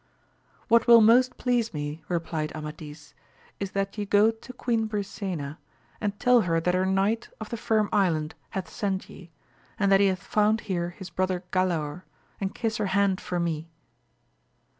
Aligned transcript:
What 0.67 0.87
will 0.87 0.99
most 0.99 1.37
please 1.37 1.75
me, 1.75 2.01
replied 2.07 2.51
Amadis, 2.55 3.13
is 3.59 3.73
that 3.73 3.95
ye 3.99 4.05
go 4.05 4.31
to 4.31 4.51
Queen 4.51 4.87
Brisena, 4.87 5.59
and 6.01 6.19
tell 6.19 6.41
her 6.41 6.59
that 6.59 6.73
her 6.73 6.87
knight 6.87 7.29
of 7.39 7.49
the 7.49 7.55
Firm 7.57 7.87
Island 7.93 8.33
hath 8.49 8.67
sent 8.67 9.11
ye, 9.11 9.29
and 9.77 9.91
that 9.91 9.99
he 9.99 10.07
hath 10.07 10.23
found 10.23 10.61
here 10.61 10.89
his 10.89 11.11
brother 11.11 11.43
Galaor, 11.51 12.01
and 12.39 12.55
kiSs 12.55 12.77
her 12.79 12.87
hand 12.87 13.21
for 13.21 13.39
me. 13.39 13.69